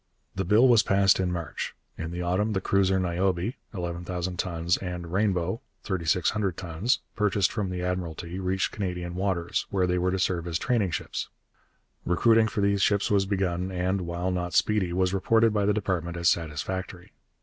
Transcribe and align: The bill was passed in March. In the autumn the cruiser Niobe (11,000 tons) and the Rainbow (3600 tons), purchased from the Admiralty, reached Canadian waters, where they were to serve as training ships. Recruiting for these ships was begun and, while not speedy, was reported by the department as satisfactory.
The 0.33 0.45
bill 0.45 0.67
was 0.67 0.81
passed 0.81 1.19
in 1.19 1.31
March. 1.31 1.75
In 1.95 2.09
the 2.09 2.23
autumn 2.23 2.53
the 2.53 2.59
cruiser 2.59 2.99
Niobe 2.99 3.53
(11,000 3.71 4.39
tons) 4.39 4.77
and 4.77 5.03
the 5.03 5.07
Rainbow 5.07 5.61
(3600 5.83 6.57
tons), 6.57 7.01
purchased 7.15 7.51
from 7.51 7.69
the 7.69 7.83
Admiralty, 7.83 8.39
reached 8.39 8.71
Canadian 8.71 9.13
waters, 9.13 9.67
where 9.69 9.85
they 9.85 9.99
were 9.99 10.09
to 10.09 10.17
serve 10.17 10.47
as 10.47 10.57
training 10.57 10.89
ships. 10.89 11.29
Recruiting 12.03 12.47
for 12.47 12.61
these 12.61 12.81
ships 12.81 13.11
was 13.11 13.27
begun 13.27 13.71
and, 13.71 14.01
while 14.01 14.31
not 14.31 14.55
speedy, 14.55 14.91
was 14.91 15.13
reported 15.13 15.53
by 15.53 15.65
the 15.67 15.71
department 15.73 16.17
as 16.17 16.27
satisfactory. 16.29 17.11